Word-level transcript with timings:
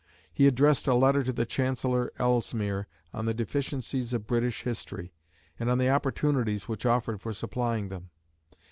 He 0.33 0.47
addressed 0.47 0.87
a 0.87 0.95
letter 0.95 1.21
to 1.23 1.31
the 1.31 1.45
Chancellor 1.45 2.11
Ellesmere 2.17 2.87
on 3.13 3.25
the 3.25 3.35
deficiencies 3.35 4.13
of 4.15 4.25
British 4.25 4.63
history, 4.63 5.13
and 5.59 5.69
on 5.69 5.77
the 5.77 5.91
opportunities 5.91 6.67
which 6.67 6.87
offered 6.87 7.21
for 7.21 7.33
supplying 7.33 7.89
them. 7.89 8.09